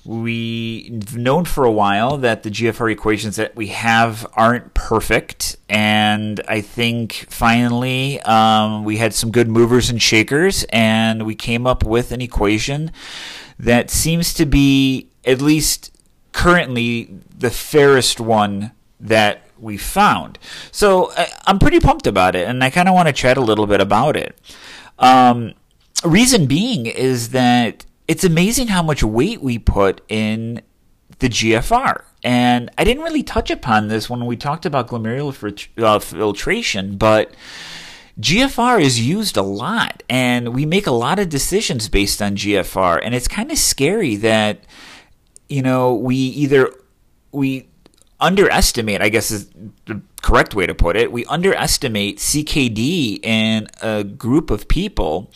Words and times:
We've 0.05 1.15
known 1.15 1.45
for 1.45 1.63
a 1.63 1.71
while 1.71 2.17
that 2.17 2.43
the 2.43 2.49
GFR 2.49 2.91
equations 2.91 3.37
that 3.37 3.55
we 3.55 3.67
have 3.67 4.27
aren't 4.33 4.73
perfect, 4.73 5.55
and 5.69 6.41
I 6.45 6.59
think 6.59 7.25
finally 7.29 8.19
um, 8.23 8.83
we 8.83 8.97
had 8.97 9.13
some 9.13 9.31
good 9.31 9.47
movers 9.47 9.89
and 9.89 10.01
shakers, 10.01 10.65
and 10.69 11.25
we 11.25 11.35
came 11.35 11.65
up 11.65 11.85
with 11.85 12.11
an 12.11 12.19
equation 12.19 12.91
that 13.57 13.89
seems 13.89 14.33
to 14.33 14.45
be, 14.45 15.07
at 15.23 15.41
least 15.41 15.97
currently, 16.33 17.09
the 17.37 17.49
fairest 17.49 18.19
one 18.19 18.71
that 18.99 19.43
we 19.57 19.77
found. 19.77 20.37
So 20.71 21.13
I, 21.15 21.29
am 21.47 21.59
pretty 21.59 21.79
pumped 21.79 22.07
about 22.07 22.35
it, 22.35 22.45
and 22.45 22.61
I 22.61 22.69
kind 22.69 22.89
of 22.89 22.93
want 22.93 23.07
to 23.07 23.13
chat 23.13 23.37
a 23.37 23.41
little 23.41 23.67
bit 23.67 23.79
about 23.79 24.17
it. 24.17 24.37
Um, 24.99 25.53
reason 26.03 26.45
being 26.45 26.87
is 26.87 27.29
that 27.29 27.85
it's 28.07 28.23
amazing 28.23 28.67
how 28.67 28.83
much 28.83 29.03
weight 29.03 29.41
we 29.41 29.57
put 29.57 30.01
in 30.09 30.61
the 31.19 31.29
GFR. 31.29 32.03
And 32.23 32.71
I 32.77 32.83
didn't 32.83 33.03
really 33.03 33.23
touch 33.23 33.51
upon 33.51 33.87
this 33.87 34.09
when 34.09 34.25
we 34.25 34.35
talked 34.35 34.65
about 34.65 34.87
glomerular 34.87 35.67
uh, 35.77 35.99
filtration, 35.99 36.97
but 36.97 37.33
GFR 38.19 38.81
is 38.81 39.05
used 39.05 39.37
a 39.37 39.41
lot, 39.41 40.03
and 40.07 40.53
we 40.53 40.65
make 40.65 40.85
a 40.85 40.91
lot 40.91 41.19
of 41.19 41.29
decisions 41.29 41.89
based 41.89 42.21
on 42.21 42.35
GFR. 42.35 42.99
And 43.01 43.15
it's 43.15 43.27
kind 43.27 43.51
of 43.51 43.57
scary 43.57 44.15
that, 44.17 44.63
you 45.49 45.61
know, 45.61 45.95
we 45.95 46.15
either 46.15 46.71
we 47.31 47.67
underestimate, 48.19 49.01
I 49.01 49.09
guess 49.09 49.31
is 49.31 49.49
the 49.85 50.01
correct 50.21 50.55
way 50.55 50.65
to 50.65 50.75
put 50.75 50.95
it, 50.95 51.11
we 51.11 51.25
underestimate 51.25 52.19
CKD 52.19 53.23
in 53.25 53.67
a 53.81 54.03
group 54.03 54.49
of 54.49 54.67
people 54.67 55.31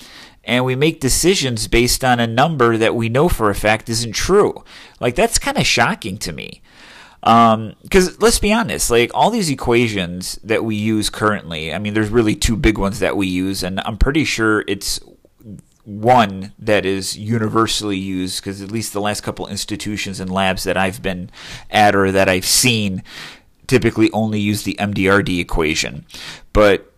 and 0.48 0.66
we 0.66 0.76
make 0.76 1.02
decisions 1.02 1.68
based 1.68 2.04
on 2.04 2.20
a 2.20 2.26
number 2.26 2.78
that 2.78 2.96
we 2.96 3.10
know 3.10 3.28
for 3.28 3.50
a 3.50 3.56
fact 3.56 3.90
isn't 3.90 4.14
true. 4.14 4.64
Like, 5.00 5.14
that's 5.14 5.38
kind 5.38 5.58
of 5.58 5.68
shocking 5.68 6.18
to 6.20 6.32
me. 6.32 6.62
Because 7.20 8.10
um, 8.10 8.16
let's 8.20 8.40
be 8.40 8.54
honest, 8.54 8.90
like 8.90 9.12
all 9.14 9.30
these 9.30 9.50
equations 9.50 10.40
that 10.44 10.64
we 10.64 10.76
use 10.76 11.10
currently, 11.10 11.74
I 11.74 11.80
mean, 11.80 11.94
there's 11.94 12.10
really 12.10 12.36
two 12.36 12.56
big 12.56 12.78
ones 12.78 13.00
that 13.00 13.18
we 13.18 13.28
use, 13.28 13.64
and 13.64 13.82
I'm 13.82 13.98
pretty 13.98 14.24
sure 14.24 14.64
it's 14.68 15.02
one 15.84 16.54
that 16.60 16.86
is 16.86 17.18
universally 17.18 17.98
used 17.98 18.42
because 18.42 18.62
at 18.62 18.72
least 18.72 18.94
the 18.94 19.02
last 19.02 19.22
couple 19.22 19.48
institutions 19.48 20.20
and 20.20 20.30
labs 20.30 20.64
that 20.64 20.78
I've 20.78 21.02
been 21.02 21.30
at 21.70 21.96
or 21.96 22.12
that 22.12 22.30
I've 22.30 22.46
seen 22.46 23.04
typically 23.68 24.12
only 24.12 24.40
use 24.40 24.64
the 24.64 24.76
MDRD 24.80 25.40
equation. 25.40 26.06
But 26.54 26.94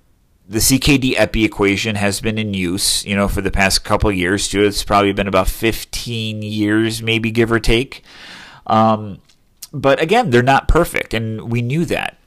the 0.49 0.57
CKD 0.57 1.13
epi 1.15 1.45
equation 1.45 1.95
has 1.95 2.19
been 2.21 2.39
in 2.39 2.55
use, 2.55 3.05
you 3.05 3.15
know, 3.15 3.27
for 3.27 3.39
the 3.39 3.51
past 3.51 3.83
couple 3.83 4.11
years 4.11 4.47
too. 4.47 4.63
It's 4.63 4.83
probably 4.83 5.13
been 5.13 5.27
about 5.27 5.47
15 5.47 6.41
years, 6.41 7.03
maybe 7.03 7.29
give 7.29 7.51
or 7.51 7.59
take. 7.59 8.03
Um, 8.65 9.21
but 9.71 10.01
again, 10.01 10.31
they're 10.31 10.41
not 10.41 10.67
perfect, 10.67 11.13
and 11.13 11.51
we 11.51 11.61
knew 11.61 11.85
that. 11.85 12.17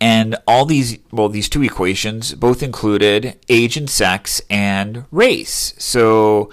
And 0.00 0.36
all 0.46 0.64
these, 0.64 0.98
well, 1.10 1.28
these 1.28 1.48
two 1.48 1.64
equations 1.64 2.34
both 2.36 2.62
included 2.62 3.36
age 3.48 3.76
and 3.76 3.90
sex 3.90 4.40
and 4.48 5.04
race. 5.10 5.74
So 5.76 6.50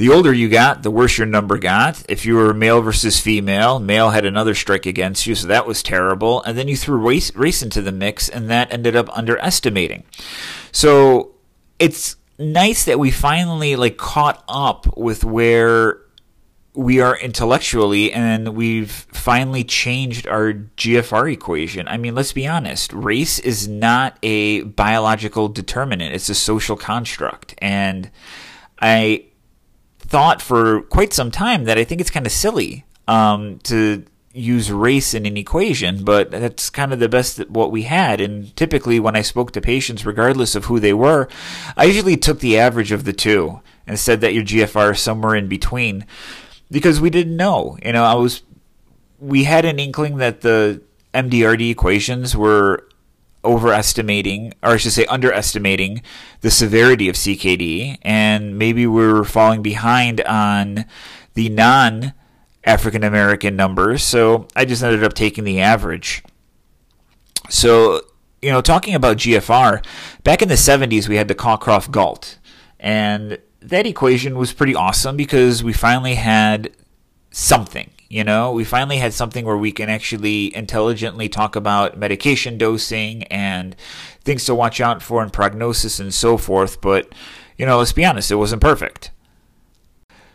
the 0.00 0.08
older 0.08 0.32
you 0.32 0.48
got, 0.48 0.82
the 0.82 0.90
worse 0.90 1.18
your 1.18 1.26
number 1.26 1.58
got. 1.58 2.02
If 2.08 2.24
you 2.24 2.34
were 2.34 2.54
male 2.54 2.80
versus 2.80 3.20
female, 3.20 3.78
male 3.78 4.08
had 4.08 4.24
another 4.24 4.54
strike 4.54 4.86
against 4.86 5.26
you, 5.26 5.34
so 5.34 5.46
that 5.48 5.66
was 5.66 5.82
terrible. 5.82 6.42
And 6.44 6.56
then 6.56 6.68
you 6.68 6.76
threw 6.78 6.96
race, 6.96 7.36
race 7.36 7.60
into 7.60 7.82
the 7.82 7.92
mix, 7.92 8.26
and 8.26 8.48
that 8.48 8.72
ended 8.72 8.96
up 8.96 9.14
underestimating. 9.14 10.04
So 10.72 11.32
it's 11.78 12.16
nice 12.38 12.86
that 12.86 12.98
we 12.98 13.10
finally 13.10 13.76
like 13.76 13.98
caught 13.98 14.42
up 14.48 14.96
with 14.96 15.22
where 15.22 16.00
we 16.72 17.02
are 17.02 17.18
intellectually 17.18 18.10
and 18.10 18.56
we've 18.56 19.06
finally 19.12 19.64
changed 19.64 20.26
our 20.26 20.54
GFR 20.78 21.30
equation. 21.30 21.86
I 21.88 21.98
mean, 21.98 22.14
let's 22.14 22.32
be 22.32 22.46
honest. 22.46 22.94
Race 22.94 23.38
is 23.38 23.68
not 23.68 24.16
a 24.22 24.62
biological 24.62 25.50
determinant. 25.50 26.14
It's 26.14 26.30
a 26.30 26.34
social 26.34 26.78
construct. 26.78 27.54
And 27.58 28.10
I 28.80 29.26
thought 30.10 30.42
for 30.42 30.82
quite 30.82 31.12
some 31.12 31.30
time 31.30 31.64
that 31.64 31.78
I 31.78 31.84
think 31.84 32.00
it's 32.00 32.10
kind 32.10 32.26
of 32.26 32.32
silly 32.32 32.84
um, 33.06 33.60
to 33.60 34.04
use 34.32 34.70
race 34.72 35.14
in 35.14 35.24
an 35.24 35.36
equation, 35.36 36.04
but 36.04 36.32
that's 36.32 36.68
kind 36.68 36.92
of 36.92 36.98
the 36.98 37.08
best 37.08 37.36
that 37.36 37.50
what 37.50 37.70
we 37.70 37.82
had. 37.82 38.20
And 38.20 38.54
typically, 38.56 38.98
when 38.98 39.14
I 39.14 39.22
spoke 39.22 39.52
to 39.52 39.60
patients, 39.60 40.04
regardless 40.04 40.56
of 40.56 40.64
who 40.64 40.80
they 40.80 40.92
were, 40.92 41.28
I 41.76 41.84
usually 41.84 42.16
took 42.16 42.40
the 42.40 42.58
average 42.58 42.90
of 42.90 43.04
the 43.04 43.12
two 43.12 43.60
and 43.86 43.98
said 43.98 44.20
that 44.20 44.34
your 44.34 44.42
GFR 44.42 44.92
is 44.92 45.00
somewhere 45.00 45.36
in 45.36 45.46
between 45.46 46.04
because 46.70 47.00
we 47.00 47.10
didn't 47.10 47.36
know. 47.36 47.78
You 47.84 47.92
know, 47.92 48.04
I 48.04 48.14
was 48.14 48.42
we 49.20 49.44
had 49.44 49.64
an 49.64 49.78
inkling 49.78 50.16
that 50.16 50.40
the 50.40 50.82
MDRD 51.14 51.70
equations 51.70 52.36
were 52.36 52.88
overestimating, 53.44 54.52
or 54.62 54.70
I 54.70 54.76
should 54.76 54.92
say, 54.92 55.06
underestimating 55.06 56.02
the 56.40 56.50
severity 56.50 57.08
of 57.08 57.16
CKD, 57.16 57.98
and 58.02 58.58
maybe 58.58 58.86
we're 58.86 59.24
falling 59.24 59.62
behind 59.62 60.20
on 60.22 60.84
the 61.34 61.48
non 61.48 62.12
African 62.64 63.02
American 63.02 63.56
numbers. 63.56 64.02
So 64.02 64.46
I 64.54 64.64
just 64.64 64.82
ended 64.82 65.04
up 65.04 65.14
taking 65.14 65.44
the 65.44 65.60
average. 65.60 66.22
So, 67.48 68.02
you 68.42 68.50
know, 68.50 68.60
talking 68.60 68.94
about 68.94 69.16
GFR, 69.16 69.84
back 70.22 70.42
in 70.42 70.48
the 70.48 70.54
70s, 70.54 71.08
we 71.08 71.16
had 71.16 71.28
the 71.28 71.34
Cockcroft 71.34 71.90
Gault. 71.90 72.38
And 72.78 73.38
that 73.60 73.86
equation 73.86 74.38
was 74.38 74.52
pretty 74.52 74.74
awesome 74.74 75.16
because 75.16 75.62
we 75.64 75.72
finally 75.72 76.14
had 76.14 76.70
something. 77.30 77.90
You 78.10 78.24
know, 78.24 78.50
we 78.50 78.64
finally 78.64 78.96
had 78.96 79.14
something 79.14 79.44
where 79.44 79.56
we 79.56 79.70
can 79.70 79.88
actually 79.88 80.54
intelligently 80.56 81.28
talk 81.28 81.54
about 81.54 81.96
medication 81.96 82.58
dosing 82.58 83.22
and 83.28 83.76
things 84.24 84.44
to 84.46 84.54
watch 84.54 84.80
out 84.80 85.00
for 85.00 85.22
and 85.22 85.32
prognosis 85.32 86.00
and 86.00 86.12
so 86.12 86.36
forth. 86.36 86.80
But, 86.80 87.14
you 87.56 87.64
know, 87.64 87.78
let's 87.78 87.92
be 87.92 88.04
honest, 88.04 88.32
it 88.32 88.34
wasn't 88.34 88.62
perfect. 88.62 89.12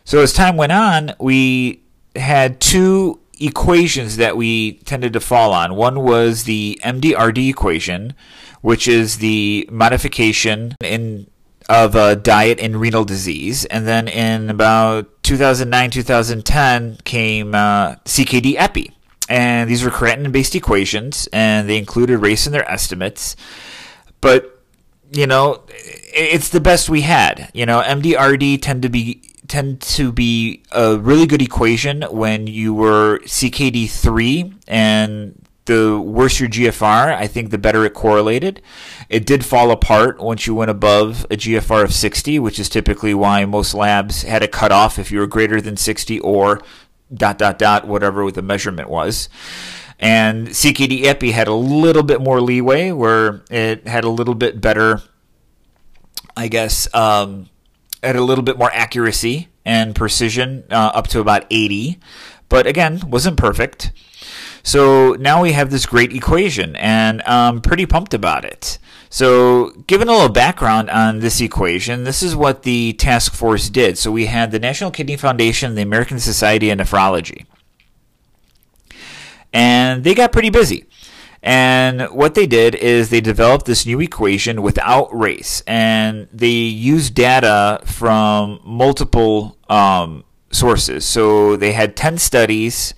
So 0.04 0.20
as 0.20 0.32
time 0.32 0.56
went 0.56 0.72
on, 0.72 1.12
we 1.20 1.82
had 2.14 2.62
two 2.62 3.20
equations 3.38 4.16
that 4.16 4.38
we 4.38 4.78
tended 4.84 5.12
to 5.12 5.20
fall 5.20 5.52
on. 5.52 5.74
One 5.74 6.00
was 6.00 6.44
the 6.44 6.80
MDRD 6.82 7.50
equation, 7.50 8.14
which 8.62 8.88
is 8.88 9.18
the 9.18 9.68
modification 9.70 10.76
in 10.82 11.26
of 11.68 11.94
a 11.94 12.16
diet 12.16 12.58
in 12.58 12.76
renal 12.76 13.04
disease. 13.04 13.64
And 13.66 13.86
then 13.86 14.08
in 14.08 14.50
about 14.50 15.22
2009, 15.22 15.90
2010 15.90 16.98
came 17.04 17.54
uh, 17.54 17.96
CKD 18.04 18.54
epi. 18.56 18.92
And 19.28 19.68
these 19.68 19.82
were 19.82 19.90
creatinine 19.90 20.30
based 20.30 20.54
equations, 20.54 21.28
and 21.32 21.68
they 21.68 21.78
included 21.78 22.18
race 22.18 22.46
in 22.46 22.52
their 22.52 22.70
estimates. 22.70 23.34
But, 24.20 24.62
you 25.10 25.26
know, 25.26 25.64
it's 25.68 26.50
the 26.50 26.60
best 26.60 26.88
we 26.88 27.00
had. 27.00 27.50
You 27.52 27.66
know, 27.66 27.82
MDRD 27.82 28.62
tend 28.62 28.82
to 28.82 28.88
be 28.88 29.22
tend 29.48 29.80
to 29.80 30.10
be 30.12 30.62
a 30.72 30.96
really 30.98 31.26
good 31.26 31.42
equation 31.42 32.02
when 32.02 32.46
you 32.46 32.74
were 32.74 33.20
CKD3 33.24 34.54
and 34.66 35.45
the 35.66 36.00
worse 36.00 36.40
your 36.40 36.48
GFR, 36.48 37.14
I 37.14 37.26
think 37.26 37.50
the 37.50 37.58
better 37.58 37.84
it 37.84 37.94
correlated. 37.94 38.62
It 39.08 39.26
did 39.26 39.44
fall 39.44 39.70
apart 39.70 40.18
once 40.20 40.46
you 40.46 40.54
went 40.54 40.70
above 40.70 41.24
a 41.30 41.36
GFR 41.36 41.84
of 41.84 41.92
60, 41.92 42.38
which 42.38 42.58
is 42.58 42.68
typically 42.68 43.14
why 43.14 43.44
most 43.44 43.74
labs 43.74 44.22
had 44.22 44.42
a 44.42 44.48
cutoff 44.48 44.98
if 44.98 45.12
you 45.12 45.18
were 45.18 45.26
greater 45.26 45.60
than 45.60 45.76
60 45.76 46.20
or 46.20 46.60
dot 47.12 47.38
dot 47.38 47.58
dot 47.58 47.86
whatever 47.86 48.30
the 48.32 48.42
measurement 48.42 48.88
was. 48.88 49.28
And 49.98 50.48
CKD 50.48 51.04
Epi 51.04 51.30
had 51.30 51.48
a 51.48 51.54
little 51.54 52.02
bit 52.02 52.20
more 52.20 52.40
leeway 52.40 52.90
where 52.92 53.42
it 53.50 53.86
had 53.86 54.04
a 54.04 54.10
little 54.10 54.34
bit 54.34 54.60
better, 54.60 55.02
I 56.36 56.48
guess, 56.48 56.92
um, 56.94 57.48
had 58.02 58.16
a 58.16 58.22
little 58.22 58.44
bit 58.44 58.58
more 58.58 58.70
accuracy 58.72 59.48
and 59.64 59.94
precision 59.94 60.64
uh, 60.70 60.92
up 60.94 61.08
to 61.08 61.20
about 61.20 61.46
80. 61.50 61.98
But 62.48 62.66
again, 62.66 63.00
wasn't 63.08 63.36
perfect. 63.36 63.92
So 64.66 65.12
now 65.20 65.42
we 65.42 65.52
have 65.52 65.70
this 65.70 65.86
great 65.86 66.12
equation, 66.12 66.74
and 66.74 67.22
I'm 67.22 67.60
pretty 67.60 67.86
pumped 67.86 68.12
about 68.12 68.44
it. 68.44 68.80
So, 69.08 69.70
given 69.86 70.08
a 70.08 70.10
little 70.10 70.28
background 70.28 70.90
on 70.90 71.20
this 71.20 71.40
equation, 71.40 72.02
this 72.02 72.20
is 72.20 72.34
what 72.34 72.64
the 72.64 72.92
task 72.94 73.32
force 73.32 73.70
did. 73.70 73.96
So, 73.96 74.10
we 74.10 74.26
had 74.26 74.50
the 74.50 74.58
National 74.58 74.90
Kidney 74.90 75.16
Foundation, 75.16 75.76
the 75.76 75.82
American 75.82 76.18
Society 76.18 76.70
of 76.70 76.78
Nephrology, 76.80 77.46
and 79.52 80.02
they 80.02 80.16
got 80.16 80.32
pretty 80.32 80.50
busy. 80.50 80.86
And 81.44 82.02
what 82.10 82.34
they 82.34 82.48
did 82.48 82.74
is 82.74 83.10
they 83.10 83.20
developed 83.20 83.66
this 83.66 83.86
new 83.86 84.00
equation 84.00 84.62
without 84.62 85.16
race, 85.16 85.62
and 85.68 86.26
they 86.32 86.48
used 86.48 87.14
data 87.14 87.82
from 87.84 88.58
multiple 88.64 89.58
um, 89.68 90.24
sources. 90.50 91.04
So 91.04 91.54
they 91.54 91.70
had 91.70 91.94
10 91.94 92.18
studies 92.18 92.94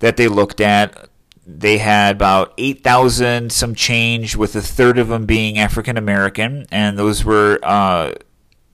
that 0.00 0.16
they 0.16 0.28
looked 0.28 0.60
at. 0.60 1.08
They 1.46 1.78
had 1.78 2.16
about 2.16 2.52
8,000 2.58 3.52
some 3.52 3.74
change, 3.74 4.34
with 4.34 4.56
a 4.56 4.62
third 4.62 4.98
of 4.98 5.08
them 5.08 5.26
being 5.26 5.58
African 5.58 5.96
American, 5.96 6.66
and 6.72 6.98
those 6.98 7.24
were 7.24 7.60
uh, 7.62 8.12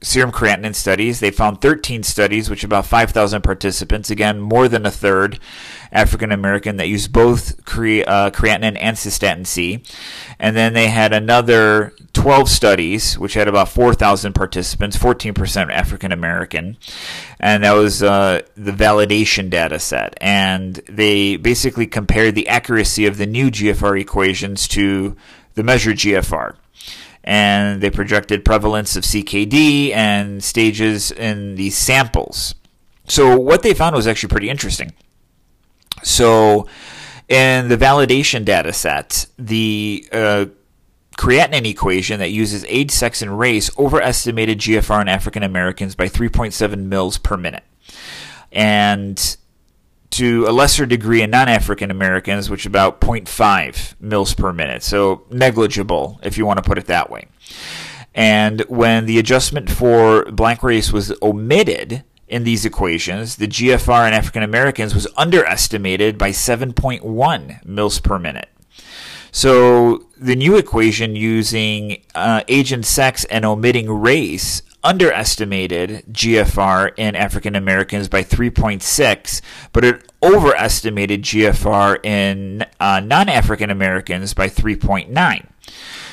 serum 0.02 0.32
creatinine 0.32 0.75
studies. 0.75 1.20
They 1.20 1.31
found 1.31 1.60
13 1.60 2.02
studies, 2.02 2.50
which 2.50 2.64
about 2.64 2.87
5,000 2.87 3.43
participants, 3.43 4.10
again, 4.10 4.40
more 4.40 4.69
than 4.69 4.84
a 4.84 4.90
third 4.90 5.38
African 5.93 6.32
American 6.32 6.76
that 6.76 6.88
used 6.88 7.12
both 7.12 7.64
cre- 7.64 8.02
uh, 8.06 8.31
creatinine 8.31 8.76
and 8.81 8.96
cystatin 8.96 9.46
C. 9.46 9.82
And 10.38 10.56
then 10.56 10.72
they 10.72 10.88
had 10.88 11.12
another 11.12 11.93
12 12.14 12.49
studies, 12.49 13.19
which 13.19 13.34
had 13.34 13.49
about 13.49 13.69
4,000 13.69 14.32
participants, 14.32 14.96
14% 14.96 15.70
African 15.70 16.12
American. 16.12 16.76
And 17.38 17.64
that 17.64 17.72
was 17.72 18.02
uh, 18.02 18.43
the 18.56 18.72
validation 18.72 19.50
data 19.50 19.78
set. 19.78 20.14
And 20.20 20.75
they 20.88 21.37
basically 21.37 21.87
compared 21.87 22.34
the 22.34 22.48
accuracy 22.48 23.06
of 23.06 23.19
the 23.19 23.26
new 23.26 23.50
GFR 23.50 24.00
equations 24.00 24.66
to 24.69 25.16
the 25.55 25.62
measured 25.62 25.98
GFR 25.98 26.56
and 27.24 27.80
they 27.80 27.90
projected 27.90 28.44
prevalence 28.44 28.96
of 28.96 29.04
CKD 29.04 29.92
and 29.94 30.42
stages 30.42 31.10
in 31.12 31.54
these 31.54 31.76
samples. 31.76 32.54
So 33.06 33.38
what 33.38 33.62
they 33.62 33.74
found 33.74 33.94
was 33.94 34.06
actually 34.06 34.30
pretty 34.30 34.50
interesting. 34.50 34.92
So 36.02 36.66
in 37.28 37.69
the 37.69 37.76
validation 37.76 38.44
data 38.44 38.72
set, 38.72 39.26
the 39.38 40.08
uh, 40.12 40.46
creatinine 41.19 41.66
equation 41.66 42.19
that 42.20 42.30
uses 42.30 42.64
age, 42.69 42.90
sex, 42.90 43.22
and 43.22 43.38
race 43.38 43.70
overestimated 43.78 44.58
GFR 44.58 45.02
in 45.02 45.08
African 45.08 45.42
Americans 45.42 45.94
by 45.94 46.08
3.7 46.08 46.84
mils 46.86 47.19
per 47.19 47.36
minute. 47.36 47.64
And 48.50 49.36
to 50.12 50.47
a 50.47 50.53
lesser 50.53 50.87
degree 50.87 51.23
in 51.23 51.31
non-African 51.31 51.91
Americans, 51.91 52.49
which 52.50 52.62
is 52.62 52.67
about 52.67 53.00
0.5 53.00 53.94
mils 54.00 54.35
per 54.35 54.53
minute. 54.53 54.82
So 54.82 55.25
negligible, 55.31 56.20
if 56.23 56.37
you 56.38 56.47
want 56.47 56.59
to 56.59 56.62
put 56.62 56.79
it 56.79 56.87
that 56.87 57.11
way. 57.11 57.29
And 58.14 58.61
when 58.62 59.06
the 59.06 59.19
adjustment 59.19 59.70
for 59.70 60.26
blank 60.26 60.62
race 60.62 60.93
was 60.93 61.12
omitted 61.23 62.05
in 62.29 62.44
these 62.44 62.64
equations, 62.64 63.37
the 63.37 63.49
GFR 63.49 64.06
in 64.06 64.12
African 64.12 64.43
Americans 64.43 64.94
was 64.94 65.06
underestimated 65.17 66.19
by 66.19 66.31
7.1 66.31 67.65
mils 67.65 68.00
per 68.00 68.19
minute. 68.19 68.49
So 69.31 70.08
the 70.19 70.37
new 70.37 70.56
equation 70.56 71.17
using 71.17 72.03
uh, 72.15 72.43
age 72.49 72.70
and 72.70 72.85
sex 72.85 73.25
and 73.25 73.47
omitting 73.47 73.91
race 73.91 74.61
underestimated 74.84 76.05
GFR 76.11 76.93
in 76.96 77.14
African 77.14 77.55
Americans 77.55 78.08
by 78.08 78.23
3.6, 78.23 79.40
but 79.73 79.84
it 79.84 80.12
overestimated 80.23 81.23
GFR 81.23 82.05
in 82.05 82.67
uh, 82.81 83.00
non 83.00 83.29
African 83.29 83.70
Americans 83.70 84.34
by 84.34 84.49
3.9. 84.49 85.46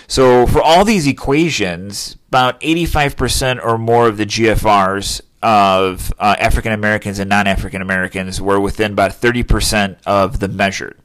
So 0.08 0.48
for 0.48 0.62
all 0.62 0.86
these 0.86 1.08
equations, 1.08 2.18
about 2.30 2.60
85% 2.62 3.64
or 3.64 3.78
more 3.78 4.08
of 4.08 4.18
the 4.18 4.26
GFRs 4.26 5.22
of 5.42 6.12
uh, 6.20 6.36
African 6.40 6.72
Americans 6.72 7.20
and 7.20 7.30
non 7.30 7.48
African 7.48 7.82
Americans 7.82 8.42
were 8.42 8.60
within 8.60 8.94
about 8.94 9.12
30% 9.12 9.98
of 10.06 10.40
the 10.40 10.48
measured. 10.48 11.00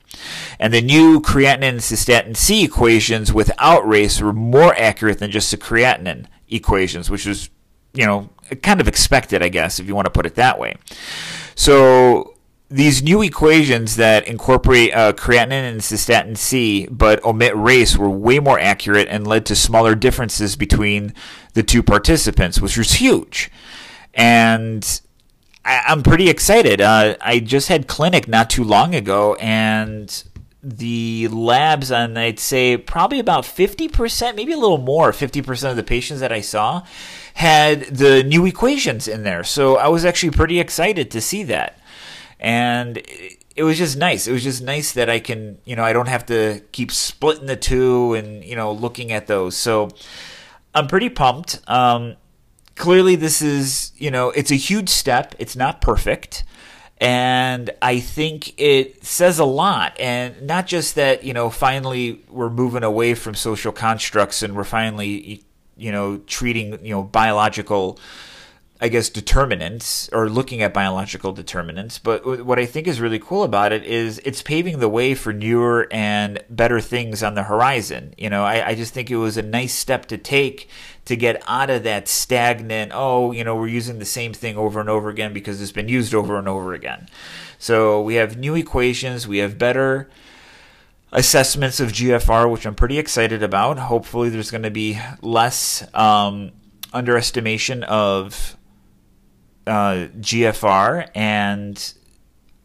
And 0.58 0.72
the 0.72 0.80
new 0.80 1.20
creatinine 1.20 1.62
and 1.62 1.80
cystatin 1.80 2.36
C 2.36 2.64
equations 2.64 3.32
without 3.32 3.86
race 3.86 4.20
were 4.20 4.32
more 4.32 4.74
accurate 4.74 5.18
than 5.18 5.30
just 5.30 5.50
the 5.50 5.56
creatinine 5.56 6.26
equations, 6.48 7.10
which 7.10 7.26
was, 7.26 7.50
you 7.94 8.04
know, 8.04 8.28
kind 8.62 8.80
of 8.80 8.88
expected, 8.88 9.42
I 9.42 9.48
guess, 9.48 9.78
if 9.78 9.86
you 9.86 9.94
want 9.94 10.06
to 10.06 10.10
put 10.10 10.26
it 10.26 10.34
that 10.34 10.58
way. 10.58 10.76
So 11.54 12.34
these 12.68 13.02
new 13.02 13.22
equations 13.22 13.96
that 13.96 14.26
incorporate 14.26 14.92
uh, 14.94 15.12
creatinine 15.12 15.70
and 15.70 15.80
cystatin 15.80 16.36
C 16.36 16.88
but 16.90 17.24
omit 17.24 17.56
race 17.56 17.96
were 17.96 18.10
way 18.10 18.40
more 18.40 18.58
accurate 18.58 19.06
and 19.08 19.26
led 19.26 19.46
to 19.46 19.56
smaller 19.56 19.94
differences 19.94 20.56
between 20.56 21.14
the 21.52 21.62
two 21.62 21.82
participants, 21.82 22.60
which 22.60 22.76
was 22.76 22.94
huge. 22.94 23.50
And 24.12 25.00
I, 25.64 25.82
am 25.86 26.02
pretty 26.02 26.28
excited. 26.28 26.80
Uh, 26.80 27.16
I 27.20 27.38
just 27.38 27.68
had 27.68 27.86
clinic 27.86 28.28
not 28.28 28.50
too 28.50 28.64
long 28.64 28.94
ago, 28.94 29.34
and 29.36 30.24
the 30.64 31.28
labs 31.28 31.92
and 31.92 32.18
I'd 32.18 32.38
say 32.38 32.76
probably 32.76 33.18
about 33.18 33.44
50%, 33.44 34.34
maybe 34.34 34.52
a 34.52 34.56
little 34.56 34.78
more, 34.78 35.12
50% 35.12 35.70
of 35.70 35.76
the 35.76 35.82
patients 35.82 36.20
that 36.20 36.32
I 36.32 36.40
saw 36.40 36.82
had 37.34 37.82
the 37.82 38.22
new 38.22 38.46
equations 38.46 39.06
in 39.06 39.22
there. 39.24 39.44
So 39.44 39.76
I 39.76 39.88
was 39.88 40.04
actually 40.04 40.30
pretty 40.30 40.58
excited 40.58 41.10
to 41.10 41.20
see 41.20 41.42
that. 41.44 41.78
And 42.40 43.02
it 43.56 43.62
was 43.62 43.78
just 43.78 43.96
nice. 43.96 44.26
It 44.26 44.32
was 44.32 44.42
just 44.42 44.62
nice 44.62 44.92
that 44.92 45.10
I 45.10 45.20
can, 45.20 45.58
you 45.64 45.76
know, 45.76 45.84
I 45.84 45.92
don't 45.92 46.08
have 46.08 46.26
to 46.26 46.62
keep 46.72 46.90
splitting 46.90 47.46
the 47.46 47.56
two 47.56 48.14
and, 48.14 48.42
you 48.42 48.56
know, 48.56 48.72
looking 48.72 49.12
at 49.12 49.26
those. 49.26 49.56
So 49.56 49.90
I'm 50.74 50.88
pretty 50.88 51.08
pumped. 51.08 51.60
Um, 51.68 52.16
clearly, 52.74 53.16
this 53.16 53.42
is, 53.42 53.92
you 53.96 54.10
know, 54.10 54.30
it's 54.30 54.50
a 54.50 54.56
huge 54.56 54.88
step. 54.88 55.34
It's 55.38 55.54
not 55.54 55.80
perfect 55.80 56.44
and 57.04 57.70
I 57.82 58.00
think 58.00 58.58
it 58.58 59.04
says 59.04 59.38
a 59.38 59.44
lot. 59.44 59.94
And 60.00 60.46
not 60.46 60.66
just 60.66 60.94
that, 60.94 61.22
you 61.22 61.34
know, 61.34 61.50
finally 61.50 62.24
we're 62.30 62.48
moving 62.48 62.82
away 62.82 63.14
from 63.14 63.34
social 63.34 63.72
constructs 63.72 64.42
and 64.42 64.56
we're 64.56 64.64
finally, 64.64 65.44
you 65.76 65.92
know, 65.92 66.16
treating, 66.26 66.82
you 66.82 66.94
know, 66.94 67.02
biological 67.02 67.98
I 68.80 68.88
guess, 68.88 69.08
determinants 69.08 70.10
or 70.12 70.28
looking 70.28 70.60
at 70.60 70.74
biological 70.74 71.32
determinants. 71.32 71.98
But 71.98 72.44
what 72.44 72.58
I 72.58 72.66
think 72.66 72.86
is 72.86 73.00
really 73.00 73.20
cool 73.20 73.44
about 73.44 73.72
it 73.72 73.84
is 73.84 74.20
it's 74.24 74.42
paving 74.42 74.78
the 74.80 74.88
way 74.88 75.14
for 75.14 75.32
newer 75.32 75.88
and 75.90 76.42
better 76.50 76.80
things 76.80 77.22
on 77.22 77.34
the 77.34 77.44
horizon. 77.44 78.14
You 78.18 78.30
know, 78.30 78.44
I, 78.44 78.68
I 78.68 78.74
just 78.74 78.92
think 78.92 79.10
it 79.10 79.16
was 79.16 79.36
a 79.36 79.42
nice 79.42 79.72
step 79.72 80.06
to 80.06 80.18
take 80.18 80.68
to 81.04 81.16
get 81.16 81.42
out 81.46 81.70
of 81.70 81.82
that 81.82 82.08
stagnant, 82.08 82.92
oh, 82.94 83.32
you 83.32 83.44
know, 83.44 83.56
we're 83.56 83.68
using 83.68 83.98
the 83.98 84.04
same 84.04 84.32
thing 84.32 84.56
over 84.56 84.80
and 84.80 84.88
over 84.88 85.10
again 85.10 85.32
because 85.32 85.60
it's 85.60 85.72
been 85.72 85.88
used 85.88 86.14
over 86.14 86.38
and 86.38 86.48
over 86.48 86.72
again. 86.72 87.08
So 87.58 88.00
we 88.00 88.14
have 88.14 88.38
new 88.38 88.54
equations, 88.54 89.28
we 89.28 89.38
have 89.38 89.58
better 89.58 90.08
assessments 91.12 91.78
of 91.80 91.92
GFR, 91.92 92.50
which 92.50 92.66
I'm 92.66 92.74
pretty 92.74 92.98
excited 92.98 93.42
about. 93.42 93.78
Hopefully, 93.78 94.28
there's 94.28 94.50
going 94.50 94.64
to 94.64 94.70
be 94.70 94.98
less 95.22 95.86
um, 95.94 96.52
underestimation 96.92 97.84
of 97.84 98.56
uh, 99.66 100.08
GFR, 100.18 101.08
and 101.14 101.94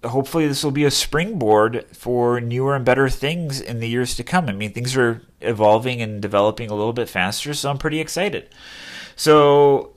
hopefully 0.03 0.47
this 0.47 0.63
will 0.63 0.71
be 0.71 0.85
a 0.85 0.91
springboard 0.91 1.85
for 1.91 2.39
newer 2.39 2.75
and 2.75 2.85
better 2.85 3.09
things 3.09 3.59
in 3.59 3.79
the 3.79 3.87
years 3.87 4.15
to 4.15 4.23
come. 4.23 4.47
I 4.47 4.53
mean, 4.53 4.71
things 4.71 4.95
are 4.95 5.21
evolving 5.41 6.01
and 6.01 6.21
developing 6.21 6.69
a 6.69 6.75
little 6.75 6.93
bit 6.93 7.09
faster, 7.09 7.53
so 7.53 7.69
I'm 7.69 7.77
pretty 7.77 7.99
excited. 7.99 8.47
So 9.15 9.93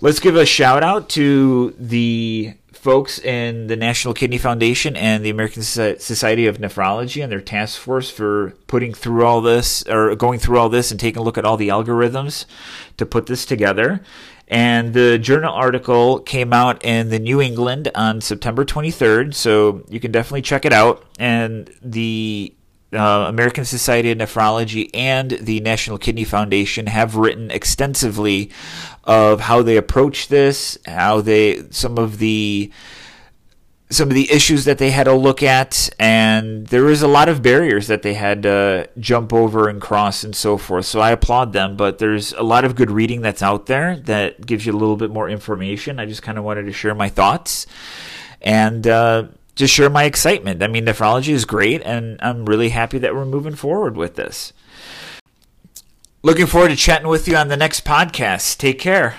let's 0.00 0.20
give 0.20 0.36
a 0.36 0.46
shout 0.46 0.82
out 0.82 1.08
to 1.10 1.74
the 1.78 2.54
folks 2.72 3.18
in 3.18 3.66
the 3.68 3.76
National 3.76 4.12
Kidney 4.12 4.36
Foundation 4.36 4.94
and 4.94 5.24
the 5.24 5.30
American 5.30 5.62
Society 5.62 6.46
of 6.46 6.58
Nephrology 6.58 7.22
and 7.22 7.32
their 7.32 7.40
task 7.40 7.80
force 7.80 8.10
for 8.10 8.50
putting 8.66 8.92
through 8.92 9.24
all 9.24 9.40
this 9.40 9.82
or 9.88 10.14
going 10.16 10.38
through 10.38 10.58
all 10.58 10.68
this 10.68 10.90
and 10.90 11.00
taking 11.00 11.20
a 11.20 11.22
look 11.22 11.38
at 11.38 11.46
all 11.46 11.56
the 11.56 11.68
algorithms 11.68 12.44
to 12.98 13.06
put 13.06 13.26
this 13.26 13.46
together. 13.46 14.02
And 14.48 14.92
the 14.92 15.18
journal 15.18 15.54
article 15.54 16.20
came 16.20 16.52
out 16.52 16.84
in 16.84 17.08
the 17.08 17.18
New 17.18 17.40
England 17.40 17.90
on 17.94 18.20
September 18.20 18.64
23rd, 18.64 19.34
so 19.34 19.84
you 19.88 20.00
can 20.00 20.12
definitely 20.12 20.42
check 20.42 20.64
it 20.64 20.72
out. 20.72 21.04
And 21.18 21.72
the 21.82 22.54
uh, 22.92 23.26
American 23.28 23.64
Society 23.64 24.10
of 24.10 24.18
Nephrology 24.18 24.90
and 24.94 25.30
the 25.30 25.60
National 25.60 25.98
Kidney 25.98 26.24
Foundation 26.24 26.86
have 26.86 27.16
written 27.16 27.50
extensively 27.50 28.50
of 29.04 29.40
how 29.40 29.62
they 29.62 29.76
approach 29.76 30.28
this, 30.28 30.78
how 30.86 31.20
they 31.20 31.64
some 31.70 31.98
of 31.98 32.18
the 32.18 32.70
some 33.94 34.08
of 34.08 34.14
the 34.14 34.30
issues 34.30 34.64
that 34.64 34.78
they 34.78 34.90
had 34.90 35.04
to 35.04 35.14
look 35.14 35.42
at, 35.42 35.88
and 35.98 36.66
there 36.66 36.84
was 36.84 37.02
a 37.02 37.08
lot 37.08 37.28
of 37.28 37.42
barriers 37.42 37.86
that 37.86 38.02
they 38.02 38.14
had 38.14 38.42
to 38.42 38.88
jump 38.98 39.32
over 39.32 39.68
and 39.68 39.80
cross 39.80 40.24
and 40.24 40.34
so 40.34 40.58
forth. 40.58 40.86
So 40.86 41.00
I 41.00 41.12
applaud 41.12 41.52
them, 41.52 41.76
but 41.76 41.98
there's 41.98 42.32
a 42.32 42.42
lot 42.42 42.64
of 42.64 42.74
good 42.74 42.90
reading 42.90 43.22
that's 43.22 43.42
out 43.42 43.66
there 43.66 43.96
that 44.00 44.44
gives 44.44 44.66
you 44.66 44.72
a 44.72 44.76
little 44.78 44.96
bit 44.96 45.10
more 45.10 45.28
information. 45.28 45.98
I 45.98 46.06
just 46.06 46.22
kind 46.22 46.36
of 46.36 46.44
wanted 46.44 46.64
to 46.64 46.72
share 46.72 46.94
my 46.94 47.08
thoughts 47.08 47.66
and 48.42 48.86
uh, 48.86 49.28
just 49.54 49.72
share 49.72 49.90
my 49.90 50.04
excitement. 50.04 50.62
I 50.62 50.66
mean, 50.66 50.84
nephrology 50.84 51.32
is 51.32 51.44
great, 51.44 51.82
and 51.82 52.18
I'm 52.20 52.44
really 52.44 52.68
happy 52.70 52.98
that 52.98 53.14
we're 53.14 53.24
moving 53.24 53.54
forward 53.54 53.96
with 53.96 54.16
this. 54.16 54.52
Looking 56.22 56.46
forward 56.46 56.68
to 56.68 56.76
chatting 56.76 57.08
with 57.08 57.28
you 57.28 57.36
on 57.36 57.48
the 57.48 57.56
next 57.56 57.84
podcast. 57.84 58.58
Take 58.58 58.78
care. 58.78 59.16